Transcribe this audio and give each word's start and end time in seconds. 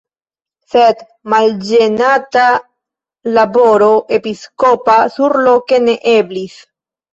Sed 0.69 1.03
malĝenata 1.33 2.47
laboro 3.37 3.91
episkopa 4.19 4.99
surloke 5.19 5.83
ne 5.87 5.99
eblis. 6.17 6.61